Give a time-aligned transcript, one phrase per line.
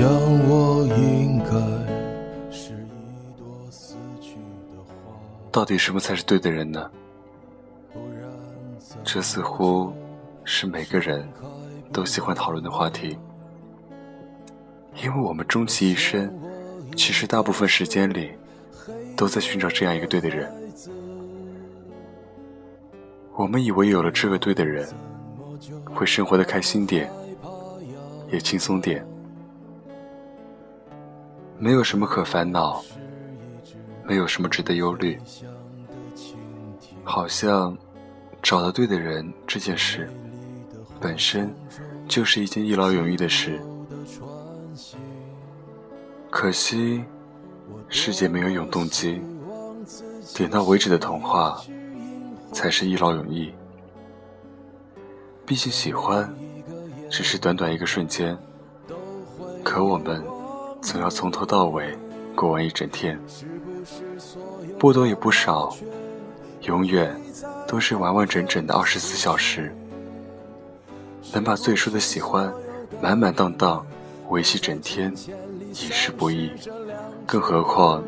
[0.00, 0.08] 想
[0.48, 1.50] 我应该
[2.50, 4.36] 是一朵死去
[4.72, 5.14] 的花，
[5.52, 6.90] 到底什么才是对的人呢？
[9.04, 9.92] 这似乎
[10.42, 11.28] 是每个人
[11.92, 13.18] 都喜欢讨论的话题，
[15.04, 16.32] 因为我们终其一生，
[16.96, 18.30] 其实大部分时间里
[19.14, 20.50] 都在寻找这样一个对的人。
[23.36, 24.88] 我们以为有了这个对的人，
[25.94, 27.12] 会生活的开心点，
[28.32, 29.06] 也轻松点，
[31.60, 32.82] 没有什么可烦恼，
[34.04, 35.20] 没有什么值得忧虑，
[37.04, 37.76] 好像
[38.42, 40.10] 找到对的人这件事，
[40.98, 41.54] 本身
[42.08, 43.60] 就是一件一劳永逸的事。
[46.30, 47.04] 可惜，
[47.88, 49.20] 世界没有永动机，
[50.34, 51.62] 点到为止的童话。
[52.52, 53.54] 才是一劳永逸。
[55.46, 56.28] 毕竟喜欢，
[57.08, 58.36] 只是短短一个瞬间，
[59.62, 60.20] 可我们
[60.82, 61.96] 总要从头到尾
[62.34, 63.18] 过完一整天，
[64.78, 65.76] 不多也不少，
[66.62, 67.14] 永远
[67.66, 69.72] 都是完完整整的二十四小时，
[71.32, 72.52] 能把最初的喜欢
[73.00, 73.84] 满满当当
[74.30, 75.12] 维系整天，
[75.70, 76.50] 已是不易，
[77.26, 78.02] 更何况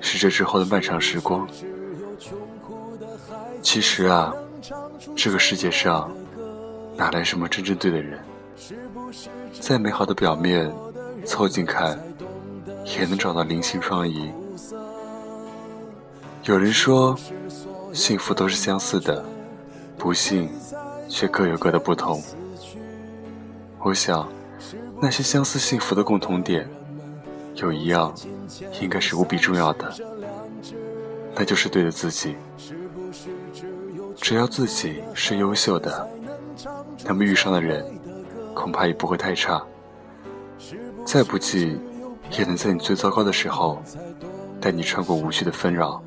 [0.00, 1.46] 是这之后的漫长时光。
[3.60, 4.32] 其实啊，
[5.16, 6.10] 这个世界上
[6.96, 8.18] 哪来什么真正对的人？
[9.60, 10.72] 再美好的表面，
[11.24, 11.98] 凑近看
[12.84, 14.30] 也能找到零星双疑。
[16.44, 17.16] 有人说，
[17.92, 19.24] 幸福都是相似的，
[19.96, 20.50] 不幸
[21.08, 22.22] 却各有各的不同。
[23.80, 24.28] 我想，
[25.00, 26.68] 那些相似幸福的共同点，
[27.54, 28.14] 有一样
[28.80, 29.92] 应该是无比重要的，
[31.34, 32.36] 那就是对的自己。
[34.20, 36.08] 只要自己是优秀的，
[37.04, 37.84] 那么遇上的人
[38.54, 39.62] 恐怕也不会太差。
[41.04, 41.78] 再不济，
[42.32, 43.80] 也能在你最糟糕的时候，
[44.60, 46.02] 带你穿过无序的纷扰，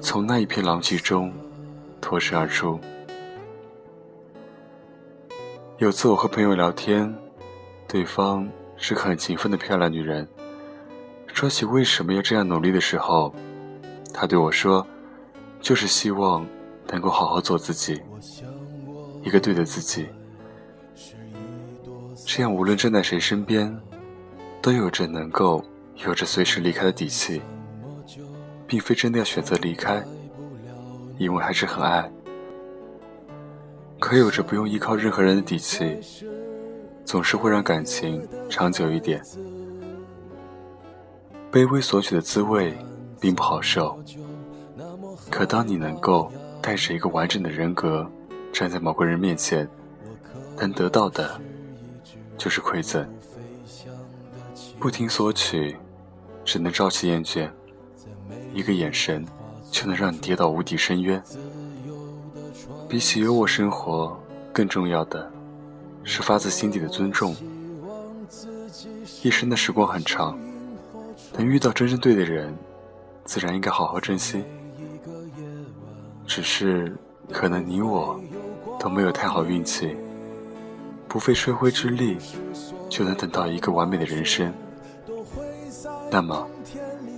[0.00, 1.32] 从那一片狼藉中
[2.00, 2.80] 脱身而出。
[5.78, 7.14] 有次我和朋友聊天，
[7.86, 10.26] 对方是个很勤奋的漂亮女人。
[11.32, 13.34] 说起为什么要这样努力的时候，
[14.12, 14.86] 她对我说
[15.60, 16.44] ：“就是希望。”
[16.88, 18.00] 能够好好做自己，
[19.24, 20.06] 一个对的自己，
[22.24, 23.76] 这样无论站在谁身边，
[24.66, 25.64] 都有着能够
[26.04, 27.40] 有着随时离开的底气，
[28.66, 30.04] 并非真的要选择离开，
[31.18, 32.10] 因为还是很爱，
[34.00, 36.00] 可有着不用依靠任何人的底气，
[37.04, 39.22] 总是会让感情长久一点。
[41.52, 42.76] 卑微索取的滋味
[43.20, 43.96] 并不好受，
[45.30, 46.28] 可当你能够。
[46.60, 48.10] 带着一个完整的人格
[48.52, 49.68] 站在某个人面前，
[50.56, 51.40] 但得到的，
[52.36, 53.08] 就是馈赠。
[54.78, 55.76] 不停索取，
[56.44, 57.50] 只能朝气厌倦。
[58.52, 59.24] 一个眼神，
[59.70, 61.22] 就能让你跌到无底深渊。
[62.88, 64.16] 比起优渥生活，
[64.52, 65.30] 更重要的，
[66.04, 67.34] 是发自心底的尊重。
[69.22, 70.38] 一生的时光很长，
[71.36, 72.54] 能遇到真正对的人，
[73.24, 74.44] 自然应该好好珍惜。
[76.26, 76.94] 只是，
[77.32, 78.20] 可能你我
[78.78, 79.96] 都没有太好运气，
[81.08, 82.18] 不费吹灰之力
[82.88, 84.52] 就能等到一个完美的人生。
[86.16, 86.48] 那么，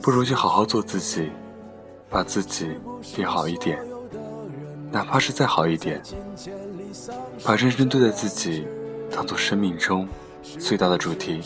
[0.00, 1.30] 不如就好好做自己，
[2.08, 2.70] 把自己
[3.14, 3.78] 变好一点，
[4.90, 6.00] 哪怕是再好一点，
[7.44, 8.66] 把认真对待自己
[9.14, 10.08] 当做生命中
[10.58, 11.42] 最大的主题，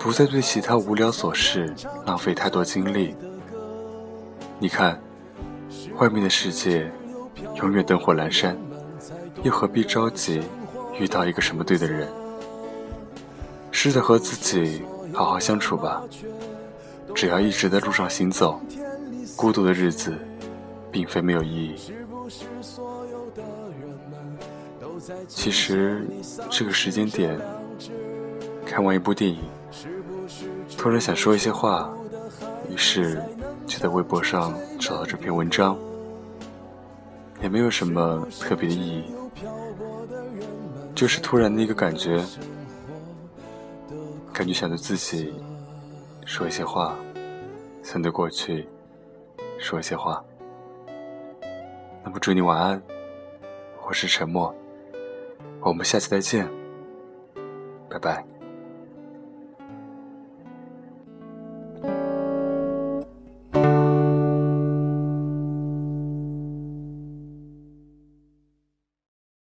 [0.00, 1.72] 不再对其他无聊琐事
[2.04, 3.14] 浪费太多精力。
[4.58, 5.00] 你看。
[5.98, 6.90] 外面的世界
[7.56, 8.56] 永远灯火阑珊，
[9.42, 10.42] 又何必着急
[10.98, 12.08] 遇到一个什么对的人？
[13.70, 14.82] 试着和自己
[15.16, 16.02] 好好相处吧。
[17.14, 18.60] 只要一直在路上行走，
[19.34, 20.14] 孤独的日子
[20.92, 21.74] 并非没有意义。
[25.26, 26.06] 其实
[26.50, 27.40] 这个时间点，
[28.66, 29.40] 看完一部电影，
[30.76, 31.90] 突然想说一些话，
[32.70, 33.22] 于是。
[33.66, 35.76] 就在微博上找到这篇文章，
[37.42, 39.04] 也没有什么特别的意义，
[40.94, 42.24] 就是突然的一个感觉，
[44.36, 45.32] 感觉想对自己
[46.26, 46.94] 说一些话，
[47.82, 48.68] 想对过去
[49.58, 50.22] 说一些话。
[52.04, 52.82] 那么祝你晚安，
[53.88, 54.54] 我是沉默，
[55.62, 56.46] 我们下期再见，
[57.88, 58.35] 拜拜。